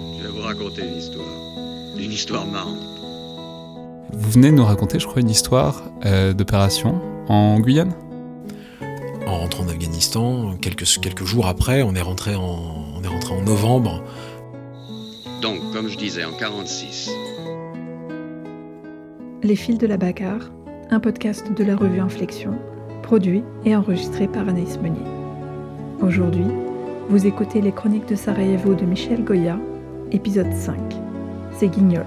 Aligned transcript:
Je 0.00 0.22
vais 0.22 0.28
vous 0.28 0.42
raconter 0.42 0.82
une 0.82 0.96
histoire. 0.96 1.26
Une 1.98 2.12
histoire 2.12 2.46
marrante. 2.46 2.78
Vous 4.12 4.30
venez 4.30 4.52
nous 4.52 4.64
raconter, 4.64 5.00
je 5.00 5.08
crois, 5.08 5.20
une 5.20 5.28
histoire 5.28 5.82
euh, 6.06 6.32
d'opération 6.32 7.00
en 7.26 7.58
Guyane? 7.58 7.92
En 9.26 9.40
rentrant 9.40 9.64
en 9.64 9.68
Afghanistan, 9.68 10.56
quelques, 10.62 10.84
quelques 11.00 11.24
jours 11.24 11.48
après, 11.48 11.82
on 11.82 11.96
est, 11.96 12.00
rentré 12.00 12.36
en, 12.36 12.94
on 12.96 13.02
est 13.02 13.08
rentré 13.08 13.34
en 13.34 13.42
novembre. 13.42 14.04
Donc, 15.42 15.58
comme 15.72 15.88
je 15.88 15.98
disais, 15.98 16.24
en 16.24 16.32
46. 16.32 17.10
Les 19.42 19.56
fils 19.56 19.78
de 19.78 19.86
la 19.88 19.96
bagarre, 19.96 20.52
un 20.90 21.00
podcast 21.00 21.52
de 21.52 21.64
la 21.64 21.74
revue 21.74 21.98
Inflexion, 21.98 22.56
produit 23.02 23.42
et 23.64 23.74
enregistré 23.74 24.28
par 24.28 24.48
Anaïs 24.48 24.78
Meunier. 24.80 25.02
Aujourd'hui, 26.00 26.46
vous 27.08 27.26
écoutez 27.26 27.60
les 27.60 27.72
chroniques 27.72 28.06
de 28.06 28.14
Sarajevo 28.14 28.74
de 28.74 28.84
Michel 28.84 29.24
Goya, 29.24 29.58
épisode 30.12 30.52
5. 30.52 30.78
C'est 31.52 31.68
Guignol. 31.68 32.06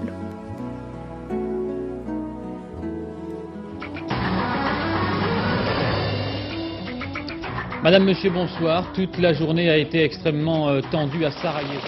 Madame, 7.82 8.04
Monsieur, 8.04 8.30
bonsoir. 8.30 8.92
Toute 8.92 9.18
la 9.18 9.32
journée 9.32 9.68
a 9.68 9.76
été 9.76 10.04
extrêmement 10.04 10.68
euh, 10.68 10.80
tendue 10.90 11.24
à 11.24 11.32
Sarajevo. 11.32 11.80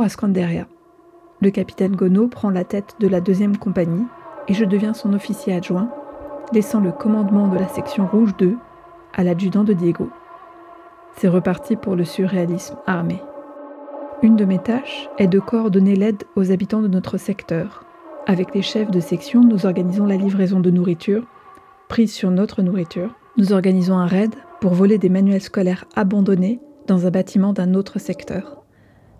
À 0.00 0.08
Scanderia. 0.08 0.66
Le 1.40 1.50
capitaine 1.50 1.96
Gono 1.96 2.28
prend 2.28 2.50
la 2.50 2.64
tête 2.64 2.96
de 3.00 3.08
la 3.08 3.20
deuxième 3.20 3.56
compagnie 3.56 4.04
et 4.46 4.54
je 4.54 4.64
deviens 4.64 4.92
son 4.92 5.14
officier 5.14 5.54
adjoint, 5.54 5.90
laissant 6.52 6.80
le 6.80 6.92
commandement 6.92 7.48
de 7.48 7.58
la 7.58 7.68
section 7.68 8.06
rouge 8.06 8.36
2 8.36 8.56
à 9.14 9.24
l'adjudant 9.24 9.64
de 9.64 9.72
Diego. 9.72 10.10
C'est 11.16 11.28
reparti 11.28 11.76
pour 11.76 11.96
le 11.96 12.04
surréalisme 12.04 12.76
armé. 12.86 13.22
Une 14.22 14.36
de 14.36 14.44
mes 14.44 14.58
tâches 14.58 15.08
est 15.18 15.28
de 15.28 15.38
coordonner 15.38 15.96
l'aide 15.96 16.24
aux 16.36 16.52
habitants 16.52 16.82
de 16.82 16.88
notre 16.88 17.16
secteur. 17.16 17.84
Avec 18.26 18.54
les 18.54 18.62
chefs 18.62 18.90
de 18.90 19.00
section, 19.00 19.42
nous 19.42 19.66
organisons 19.66 20.04
la 20.04 20.16
livraison 20.16 20.60
de 20.60 20.70
nourriture, 20.70 21.24
prise 21.88 22.12
sur 22.12 22.30
notre 22.30 22.62
nourriture. 22.62 23.14
Nous 23.38 23.52
organisons 23.52 23.96
un 23.96 24.06
raid 24.06 24.34
pour 24.60 24.74
voler 24.74 24.98
des 24.98 25.08
manuels 25.08 25.42
scolaires 25.42 25.84
abandonnés 25.94 26.60
dans 26.86 27.06
un 27.06 27.10
bâtiment 27.10 27.52
d'un 27.52 27.74
autre 27.74 27.98
secteur. 27.98 28.65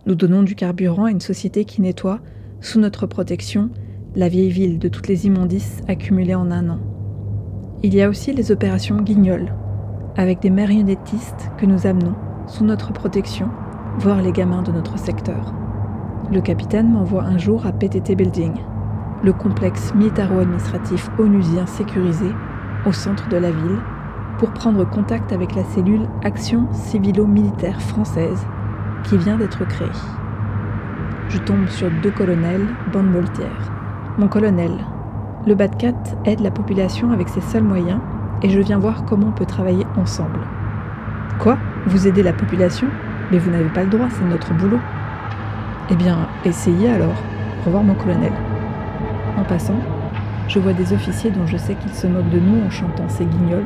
Nous 0.06 0.14
donnons 0.14 0.44
du 0.44 0.54
carburant 0.54 1.06
à 1.06 1.10
une 1.10 1.20
société 1.20 1.64
qui 1.64 1.82
nettoie, 1.82 2.20
sous 2.60 2.78
notre 2.78 3.06
protection, 3.06 3.70
la 4.14 4.28
vieille 4.28 4.50
ville 4.50 4.78
de 4.78 4.86
toutes 4.86 5.08
les 5.08 5.26
immondices 5.26 5.82
accumulées 5.88 6.36
en 6.36 6.52
un 6.52 6.70
an. 6.70 6.78
Il 7.82 7.92
y 7.92 8.00
a 8.00 8.08
aussi 8.08 8.32
les 8.32 8.52
opérations 8.52 8.98
Guignol, 8.98 9.52
avec 10.16 10.40
des 10.40 10.50
marionnettistes 10.50 11.50
que 11.58 11.66
nous 11.66 11.88
amenons, 11.88 12.14
sous 12.46 12.64
notre 12.64 12.92
protection, 12.92 13.48
voir 13.98 14.22
les 14.22 14.30
gamins 14.30 14.62
de 14.62 14.70
notre 14.70 14.96
secteur. 14.96 15.52
Le 16.32 16.40
capitaine 16.40 16.92
m'envoie 16.92 17.24
un 17.24 17.36
jour 17.36 17.66
à 17.66 17.72
PTT 17.72 18.14
Building, 18.14 18.54
le 19.24 19.32
complexe 19.32 19.92
militaro-administratif 19.92 21.10
onusien 21.18 21.66
sécurisé 21.66 22.30
au 22.86 22.92
centre 22.92 23.28
de 23.28 23.38
la 23.38 23.50
ville, 23.50 23.80
pour 24.38 24.52
prendre 24.52 24.88
contact 24.88 25.32
avec 25.32 25.56
la 25.56 25.64
cellule 25.64 26.06
Action 26.22 26.68
civilo-militaire 26.72 27.82
française 27.82 28.46
qui 29.06 29.16
vient 29.16 29.36
d'être 29.36 29.66
créée. 29.66 29.88
Je 31.28 31.38
tombe 31.38 31.68
sur 31.68 31.90
deux 32.02 32.10
colonels, 32.10 32.66
bande 32.92 33.10
moltière. 33.10 33.72
Mon 34.18 34.28
colonel, 34.28 34.72
le 35.46 35.54
BAT4 35.54 35.94
aide 36.24 36.40
la 36.40 36.50
population 36.50 37.12
avec 37.12 37.28
ses 37.28 37.40
seuls 37.40 37.62
moyens 37.62 38.00
et 38.42 38.50
je 38.50 38.60
viens 38.60 38.78
voir 38.78 39.04
comment 39.04 39.28
on 39.28 39.32
peut 39.32 39.46
travailler 39.46 39.86
ensemble. 39.96 40.40
Quoi? 41.38 41.56
Vous 41.86 42.08
aidez 42.08 42.22
la 42.22 42.32
population? 42.32 42.88
Mais 43.30 43.38
vous 43.38 43.50
n'avez 43.50 43.68
pas 43.68 43.84
le 43.84 43.90
droit, 43.90 44.08
c'est 44.10 44.24
notre 44.24 44.52
boulot. 44.54 44.80
Eh 45.90 45.94
bien, 45.94 46.28
essayez 46.44 46.90
alors. 46.90 47.14
Au 47.62 47.66
revoir 47.66 47.82
mon 47.82 47.94
colonel. 47.94 48.32
En 49.36 49.44
passant, 49.44 49.78
je 50.48 50.58
vois 50.58 50.72
des 50.72 50.92
officiers 50.92 51.30
dont 51.30 51.46
je 51.46 51.56
sais 51.56 51.74
qu'ils 51.74 51.94
se 51.94 52.06
moquent 52.06 52.30
de 52.30 52.40
nous 52.40 52.64
en 52.64 52.70
chantant 52.70 53.08
ces 53.08 53.24
guignols, 53.24 53.64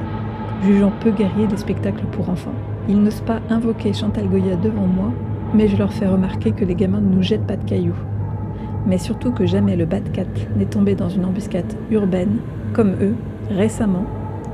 jugeant 0.62 0.92
peu 1.00 1.10
guerriers 1.10 1.46
des 1.46 1.56
spectacles 1.56 2.06
pour 2.12 2.28
enfants. 2.28 2.54
Ils 2.88 3.00
n'osent 3.00 3.20
pas 3.20 3.40
invoquer 3.50 3.92
Chantal 3.92 4.28
Goya 4.28 4.56
devant 4.56 4.86
moi, 4.86 5.12
mais 5.54 5.68
je 5.68 5.76
leur 5.76 5.92
fais 5.92 6.06
remarquer 6.06 6.52
que 6.52 6.64
les 6.64 6.74
gamins 6.74 7.00
ne 7.00 7.14
nous 7.14 7.22
jettent 7.22 7.46
pas 7.46 7.56
de 7.56 7.64
cailloux 7.64 7.94
mais 8.86 8.98
surtout 8.98 9.32
que 9.32 9.46
jamais 9.46 9.76
le 9.76 9.84
Batcat 9.84 10.24
n'est 10.56 10.66
tombé 10.66 10.94
dans 10.94 11.08
une 11.08 11.24
embuscade 11.24 11.72
urbaine, 11.90 12.38
comme 12.72 12.94
eux, 13.00 13.14
récemment, 13.50 14.04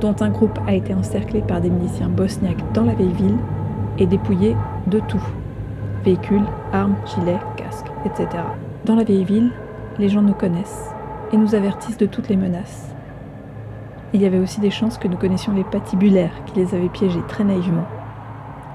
dont 0.01 0.15
un 0.19 0.29
groupe 0.29 0.59
a 0.67 0.73
été 0.73 0.93
encerclé 0.93 1.41
par 1.41 1.61
des 1.61 1.69
miliciens 1.69 2.09
bosniaques 2.09 2.73
dans 2.73 2.83
la 2.83 2.93
vieille 2.93 3.13
ville 3.13 3.37
et 3.97 4.05
dépouillé 4.05 4.55
de 4.87 4.99
tout 4.99 5.23
véhicules, 6.03 6.45
armes, 6.71 6.95
gilets, 7.05 7.39
casques, 7.57 7.91
etc. 8.05 8.27
Dans 8.85 8.95
la 8.95 9.03
vieille 9.03 9.25
ville, 9.25 9.51
les 9.97 10.09
gens 10.09 10.21
nous 10.21 10.33
connaissent 10.33 10.91
et 11.33 11.37
nous 11.37 11.55
avertissent 11.55 11.97
de 11.97 12.05
toutes 12.05 12.29
les 12.29 12.37
menaces. 12.37 12.93
Il 14.13 14.21
y 14.21 14.25
avait 14.25 14.39
aussi 14.39 14.61
des 14.61 14.69
chances 14.69 14.97
que 14.97 15.07
nous 15.07 15.17
connaissions 15.17 15.53
les 15.53 15.63
patibulaires 15.63 16.43
qui 16.45 16.59
les 16.59 16.75
avaient 16.75 16.87
piégés 16.87 17.23
très 17.27 17.43
naïvement. 17.43 17.85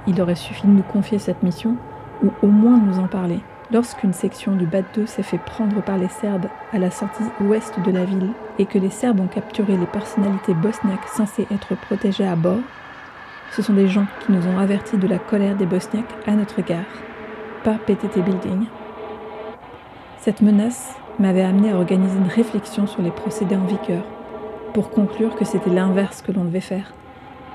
Il 0.06 0.20
aurait 0.20 0.34
suffi 0.34 0.66
de 0.66 0.72
nous 0.72 0.82
confier 0.82 1.18
cette 1.18 1.42
mission 1.42 1.76
ou 2.22 2.30
au 2.42 2.48
moins 2.48 2.78
nous 2.78 2.98
en 2.98 3.08
parler. 3.08 3.40
Lorsqu'une 3.72 4.12
section 4.12 4.52
du 4.52 4.66
BAT 4.66 4.82
2 4.94 5.06
s'est 5.06 5.22
fait 5.22 5.38
prendre 5.38 5.82
par 5.82 5.96
les 5.96 6.08
Serbes 6.08 6.48
à 6.72 6.78
la 6.78 6.90
sortie 6.90 7.22
ouest 7.40 7.74
de 7.84 7.90
la 7.90 8.04
ville 8.04 8.30
et 8.58 8.66
que 8.66 8.78
les 8.78 8.90
Serbes 8.90 9.20
ont 9.20 9.28
capturé 9.28 9.76
les 9.76 9.86
personnalités 9.86 10.54
bosniaques 10.54 11.08
censées 11.08 11.46
être 11.50 11.74
protégées 11.76 12.26
à 12.26 12.36
bord, 12.36 12.60
ce 13.52 13.60
sont 13.60 13.74
des 13.74 13.88
gens 13.88 14.06
qui 14.24 14.32
nous 14.32 14.46
ont 14.46 14.58
avertis 14.58 14.96
de 14.96 15.06
la 15.06 15.18
colère 15.18 15.56
des 15.56 15.66
Bosniaques 15.66 16.14
à 16.26 16.32
notre 16.32 16.58
égard, 16.58 16.86
pas 17.62 17.74
PTT 17.74 18.22
Building. 18.22 18.64
Cette 20.20 20.40
menace 20.40 20.96
m'avait 21.18 21.42
amené 21.42 21.70
à 21.70 21.76
organiser 21.76 22.16
une 22.16 22.28
réflexion 22.28 22.86
sur 22.86 23.02
les 23.02 23.10
procédés 23.10 23.56
en 23.56 23.66
vigueur, 23.66 24.04
pour 24.72 24.88
conclure 24.88 25.34
que 25.34 25.44
c'était 25.44 25.68
l'inverse 25.68 26.22
que 26.22 26.32
l'on 26.32 26.44
devait 26.44 26.60
faire, 26.60 26.94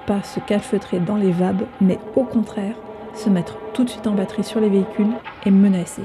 pas 0.06 0.22
se 0.22 0.40
calfeutrer 0.40 1.00
dans 1.00 1.16
les 1.16 1.32
vabs, 1.32 1.66
mais 1.82 1.98
au 2.16 2.26
contraire 2.26 2.76
se 3.18 3.30
mettre 3.30 3.58
tout 3.74 3.84
de 3.84 3.90
suite 3.90 4.08
en 4.08 4.14
batterie 4.14 4.44
sur 4.44 4.60
les 4.60 4.70
véhicules 4.70 5.14
et 5.46 5.52
menacer. 5.52 6.04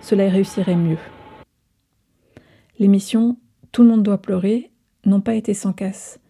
Cela 0.00 0.28
réussirait 0.28 0.76
mieux. 0.76 0.98
Les 2.78 2.88
missions 2.88 3.36
Tout 3.72 3.82
le 3.82 3.88
monde 3.88 4.02
doit 4.02 4.22
pleurer 4.22 4.70
n'ont 5.06 5.20
pas 5.20 5.34
été 5.34 5.54
sans 5.54 5.72
casse, 5.72 6.20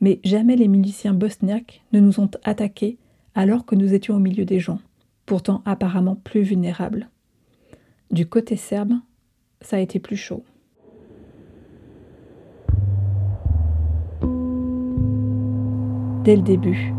mais 0.00 0.20
jamais 0.24 0.56
les 0.56 0.68
miliciens 0.68 1.14
bosniaques 1.14 1.82
ne 1.92 2.00
nous 2.00 2.20
ont 2.20 2.30
attaqués 2.44 2.98
alors 3.34 3.66
que 3.66 3.74
nous 3.74 3.94
étions 3.94 4.16
au 4.16 4.18
milieu 4.18 4.44
des 4.44 4.60
gens, 4.60 4.80
pourtant 5.26 5.62
apparemment 5.64 6.16
plus 6.16 6.42
vulnérables. 6.42 7.08
Du 8.10 8.26
côté 8.26 8.56
serbe, 8.56 8.94
ça 9.60 9.76
a 9.76 9.80
été 9.80 9.98
plus 9.98 10.16
chaud. 10.16 10.42
Dès 16.24 16.36
le 16.36 16.42
début, 16.42 16.92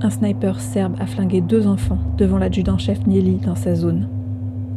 un 0.00 0.10
sniper 0.10 0.60
serbe 0.60 0.94
a 1.00 1.06
flingué 1.06 1.40
deux 1.40 1.66
enfants 1.66 1.98
devant 2.16 2.38
l'adjudant-chef 2.38 3.06
Nieli 3.06 3.36
dans 3.36 3.56
sa 3.56 3.74
zone. 3.74 4.08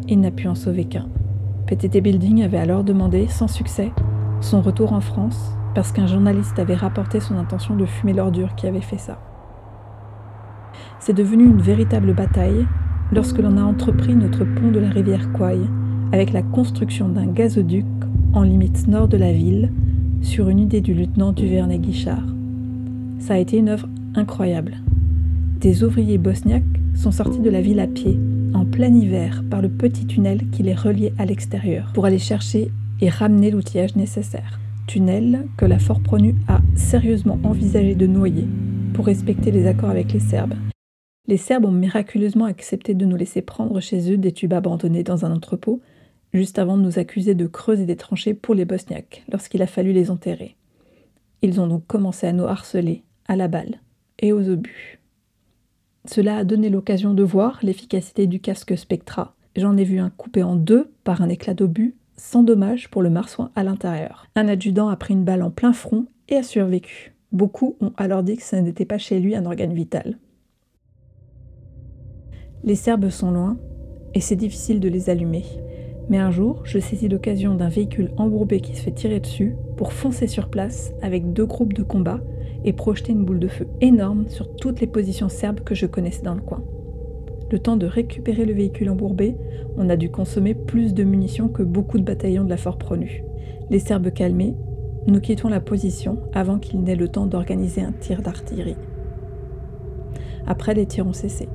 Il 0.08 0.20
n'a 0.20 0.32
pu 0.32 0.48
en 0.48 0.56
sauver 0.56 0.86
qu'un. 0.86 1.08
PTT 1.68 2.02
Building 2.02 2.44
avait 2.44 2.58
alors 2.58 2.84
demandé, 2.84 3.28
sans 3.28 3.48
succès, 3.48 3.92
son 4.42 4.62
retour 4.62 4.94
en 4.94 5.02
France 5.02 5.56
parce 5.76 5.92
qu'un 5.92 6.08
journaliste 6.08 6.58
avait 6.59 6.76
rapporté 6.76 7.20
son 7.20 7.38
intention 7.38 7.76
de 7.76 7.86
fumer 7.86 8.14
l'ordure 8.14 8.56
qui 8.56 8.68
avait 8.68 8.82
fait 8.82 8.98
ça. 8.98 9.20
C'est 11.00 11.14
devenu 11.14 11.46
une 11.46 11.62
véritable 11.62 12.14
bataille 12.14 12.66
lorsque 13.12 13.40
l'on 13.40 13.58
a 13.58 13.64
entrepris 13.64 14.16
notre 14.16 14.44
pont 14.44 14.72
de 14.72 14.79
la 14.79 14.90
rivière 14.90 15.32
Kouai 15.34 15.59
avec 16.12 16.34
la 16.34 16.41
construction 16.41 17.08
d'un 17.08 17.28
gazoduc 17.28 17.85
en 18.34 18.41
limite 18.44 18.88
nord 18.88 19.08
de 19.08 19.18
la 19.18 19.32
ville 19.32 19.72
sur 20.22 20.50
une 20.50 20.59
idée 20.59 20.82
du 20.82 20.94
lieutenant 20.94 21.32
Duvernay-Guichard. 21.32 22.26
Ça 23.20 23.35
a 23.35 23.38
été 23.38 23.58
une 23.58 23.70
œuvre 23.70 23.88
incroyable 24.16 24.82
des 25.61 25.84
ouvriers 25.84 26.17
bosniaques 26.17 26.63
sont 26.96 27.11
sortis 27.11 27.40
de 27.40 27.49
la 27.52 27.61
ville 27.61 27.79
à 27.79 27.85
pied, 27.85 28.17
en 28.55 28.66
plein 28.66 28.91
hiver, 28.91 29.43
par 29.49 29.61
le 29.61 29.69
petit 29.69 30.08
tunnel 30.08 30.49
qui 30.49 30.63
les 30.63 30.73
reliait 30.73 31.13
à 31.19 31.25
l'extérieur, 31.25 31.91
pour 31.93 32.05
aller 32.05 32.17
chercher 32.17 32.72
et 32.99 33.09
ramener 33.09 33.52
l'outillage 33.52 33.96
nécessaire. 33.96 34.59
Tunnel 34.87 35.47
que 35.58 35.66
la 35.66 35.78
Fort 35.78 36.02
Pronu 36.02 36.35
a 36.47 36.61
sérieusement 36.75 37.40
envisagé 37.43 37.93
de 37.93 38.08
noyer 38.08 38.47
pour 38.96 39.05
respecter 39.05 39.52
les 39.52 39.67
accords 39.67 39.91
avec 39.91 40.11
les 40.13 40.19
Serbes. 40.19 40.55
Les 41.28 41.37
Serbes 41.37 41.66
ont 41.66 41.72
miraculeusement 41.72 42.46
accepté 42.46 42.96
de 42.96 43.05
nous 43.05 43.16
laisser 43.16 43.43
prendre 43.43 43.79
chez 43.79 44.11
eux 44.11 44.17
des 44.17 44.31
tubes 44.31 44.53
abandonnés 44.53 45.03
dans 45.03 45.25
un 45.25 45.31
entrepôt, 45.31 45.79
juste 46.34 46.58
avant 46.58 46.75
de 46.75 46.81
nous 46.81 46.97
accuser 46.97 47.35
de 47.35 47.46
creuser 47.46 47.85
des 47.85 47.97
tranchées 47.97 48.34
pour 48.34 48.55
les 48.55 48.66
Bosniaques, 48.66 49.23
lorsqu'il 49.31 49.61
a 49.61 49.67
fallu 49.67 49.93
les 49.93 50.09
enterrer. 50.09 50.55
Ils 51.43 51.61
ont 51.61 51.67
donc 51.67 51.85
commencé 51.85 52.25
à 52.25 52.34
nous 52.34 52.46
harceler, 52.46 53.03
à 53.28 53.35
la 53.35 53.47
balle 53.47 53.79
et 54.17 54.34
aux 54.34 54.49
obus. 54.49 55.01
Cela 56.06 56.38
a 56.38 56.44
donné 56.44 56.70
l'occasion 56.70 57.14
de 57.14 57.24
voir 57.24 57.59
l'efficacité 57.62 58.28
du 58.28 58.40
casque 58.40 58.78
Spectra. 58.78 59.36
J'en 59.56 59.78
ai 59.78 59.84
vu 59.84 60.00
un 60.00 60.09
coupé 60.09 60.44
en 60.44 60.56
deux 60.56 60.92
par 61.03 61.22
un 61.22 61.30
éclat 61.30 61.53
d'obus, 61.53 61.96
sans 62.16 62.44
dommage 62.44 62.90
pour 62.90 63.02
le 63.02 63.09
marsouin 63.09 63.52
à 63.56 63.64
l'intérieur. 63.64 64.28
Un 64.36 64.48
adjudant 64.48 64.90
a 64.90 64.96
pris 64.96 65.14
une 65.14 65.24
balle 65.24 65.44
en 65.44 65.52
plein 65.52 65.74
front 65.74 66.08
et 66.30 66.38
a 66.38 66.44
survécu. 66.44 67.14
Beaucoup 67.32 67.76
ont 67.82 67.94
alors 67.98 68.24
dit 68.24 68.38
que 68.38 68.44
ce 68.44 68.56
n'était 68.56 68.86
pas 68.86 68.98
chez 68.98 69.20
lui 69.20 69.36
un 69.36 69.46
organe 69.46 69.74
vital. 69.74 70.18
Les 72.64 72.76
Serbes 72.76 73.09
sont 73.09 73.32
loin 73.32 73.58
et 74.14 74.22
c'est 74.22 74.36
difficile 74.36 74.80
de 74.80 74.90
les 74.90 75.09
allumer. 75.09 75.46
Mais 76.11 76.17
un 76.17 76.29
jour, 76.29 76.59
je 76.66 76.78
saisis 76.78 77.08
l'occasion 77.08 77.55
d'un 77.55 77.69
véhicule 77.69 78.11
embourbé 78.17 78.59
qui 78.59 78.75
se 78.75 78.81
fait 78.81 78.91
tirer 78.91 79.22
dessus 79.22 79.55
pour 79.78 79.93
foncer 79.93 80.28
sur 80.28 80.49
place 80.49 80.91
avec 81.02 81.31
deux 81.31 81.46
groupes 81.46 81.72
de 81.72 81.84
combat 81.84 82.19
et 82.66 82.73
projeter 82.73 83.13
une 83.13 83.23
boule 83.23 83.40
de 83.40 83.47
feu 83.47 83.66
énorme 83.79 84.25
sur 84.28 84.53
toutes 84.58 84.81
les 84.81 84.87
positions 84.87 85.29
serbes 85.29 85.61
que 85.61 85.73
je 85.73 85.85
connaissais 85.85 86.23
dans 86.23 86.35
le 86.35 86.41
coin. 86.41 86.66
Le 87.49 87.59
temps 87.59 87.78
de 87.78 87.85
récupérer 87.85 88.43
le 88.43 88.52
véhicule 88.52 88.90
embourbé, 88.90 89.37
on 89.78 89.87
a 89.87 89.96
dû 89.96 90.11
consommer 90.11 90.53
plus 90.53 90.93
de 90.93 91.05
munitions 91.05 91.47
que 91.47 91.63
beaucoup 91.63 91.97
de 91.97 92.03
bataillons 92.03 92.43
de 92.43 92.49
la 92.49 92.58
Fort 92.58 92.78
Pronu. 92.78 93.23
Les 93.69 93.79
Serbes 93.79 94.11
calmés, 94.11 94.53
nous 95.08 95.22
quittons 95.22 95.47
la 95.47 95.61
position 95.61 96.19
avant 96.34 96.59
qu'il 96.59 96.81
n'ait 96.81 96.97
le 96.97 97.08
temps 97.08 97.25
d'organiser 97.25 97.84
un 97.84 97.93
tir 97.93 98.22
d'artillerie. 98.22 98.75
Après, 100.46 100.73
les 100.73 100.87
tirs 100.87 101.08
ont 101.08 101.13
cessé. 101.13 101.47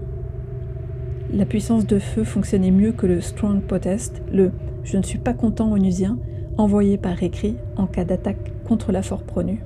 La 1.32 1.44
puissance 1.44 1.86
de 1.86 1.98
feu 1.98 2.22
fonctionnait 2.22 2.70
mieux 2.70 2.92
que 2.92 3.04
le 3.04 3.20
Strong 3.20 3.62
Protest, 3.62 4.22
le 4.32 4.52
Je 4.84 4.96
ne 4.96 5.02
suis 5.02 5.18
pas 5.18 5.34
content 5.34 5.72
onusien, 5.72 6.20
envoyé 6.56 6.98
par 6.98 7.20
écrit 7.20 7.56
en 7.76 7.88
cas 7.88 8.04
d'attaque 8.04 8.52
contre 8.64 8.92
la 8.92 9.02
Fort 9.02 9.24
Pronu. 9.24 9.60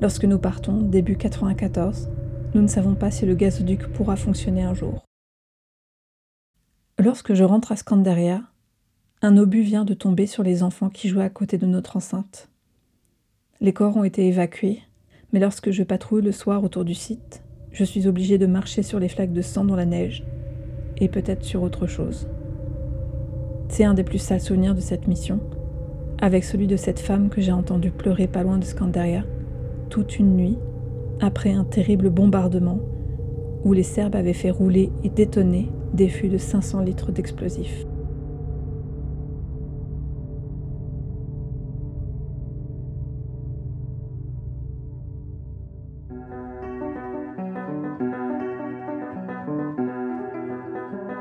Lorsque 0.00 0.24
nous 0.24 0.40
partons, 0.40 0.78
début 0.78 1.16
94, 1.16 2.10
nous 2.54 2.62
ne 2.62 2.66
savons 2.66 2.96
pas 2.96 3.12
si 3.12 3.26
le 3.26 3.36
gazoduc 3.36 3.86
pourra 3.92 4.16
fonctionner 4.16 4.64
un 4.64 4.74
jour. 4.74 5.04
Lorsque 6.98 7.34
je 7.34 7.44
rentre 7.44 7.70
à 7.70 7.76
Scandaria, 7.76 8.42
un 9.22 9.36
obus 9.36 9.62
vient 9.62 9.84
de 9.84 9.94
tomber 9.94 10.26
sur 10.26 10.42
les 10.42 10.64
enfants 10.64 10.90
qui 10.90 11.08
jouaient 11.08 11.24
à 11.24 11.30
côté 11.30 11.58
de 11.58 11.66
notre 11.66 11.96
enceinte. 11.96 12.48
Les 13.60 13.72
corps 13.72 13.96
ont 13.96 14.04
été 14.04 14.26
évacués, 14.26 14.82
mais 15.32 15.38
lorsque 15.38 15.70
je 15.70 15.84
patrouille 15.84 16.24
le 16.24 16.32
soir 16.32 16.64
autour 16.64 16.84
du 16.84 16.94
site, 16.94 17.44
je 17.70 17.84
suis 17.84 18.08
obligé 18.08 18.36
de 18.36 18.46
marcher 18.46 18.82
sur 18.82 18.98
les 18.98 19.08
flaques 19.08 19.32
de 19.32 19.42
sang 19.42 19.64
dans 19.64 19.76
la 19.76 19.86
neige 19.86 20.24
et 21.00 21.08
peut-être 21.08 21.44
sur 21.44 21.62
autre 21.62 21.86
chose. 21.86 22.28
C'est 23.68 23.84
un 23.84 23.94
des 23.94 24.04
plus 24.04 24.18
sales 24.18 24.40
souvenirs 24.40 24.74
de 24.74 24.80
cette 24.80 25.08
mission, 25.08 25.40
avec 26.20 26.44
celui 26.44 26.66
de 26.66 26.76
cette 26.76 27.00
femme 27.00 27.28
que 27.28 27.40
j'ai 27.40 27.52
entendue 27.52 27.90
pleurer 27.90 28.26
pas 28.26 28.42
loin 28.42 28.58
de 28.58 28.64
Scandaria 28.64 29.24
toute 29.90 30.18
une 30.18 30.36
nuit 30.36 30.58
après 31.20 31.52
un 31.52 31.64
terrible 31.64 32.10
bombardement 32.10 32.78
où 33.64 33.72
les 33.72 33.82
Serbes 33.82 34.14
avaient 34.14 34.32
fait 34.32 34.50
rouler 34.50 34.90
et 35.04 35.10
détonner 35.10 35.70
des 35.92 36.08
fûts 36.08 36.28
de 36.28 36.38
500 36.38 36.80
litres 36.80 37.12
d'explosifs. 37.12 37.84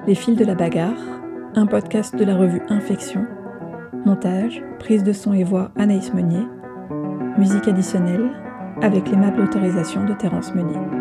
Les 0.09 0.15
fils 0.15 0.35
de 0.35 0.43
la 0.43 0.55
bagarre, 0.55 1.21
un 1.53 1.67
podcast 1.67 2.15
de 2.15 2.25
la 2.25 2.35
revue 2.35 2.63
Infection, 2.69 3.27
montage, 4.07 4.63
prise 4.79 5.03
de 5.03 5.13
son 5.13 5.33
et 5.33 5.43
voix 5.43 5.69
Anaïs 5.75 6.11
Meunier, 6.15 6.47
musique 7.37 7.67
additionnelle 7.67 8.31
avec 8.81 9.07
l'aimable 9.07 9.41
autorisation 9.41 10.05
de 10.05 10.13
Terence 10.13 10.55
Meunier. 10.55 10.98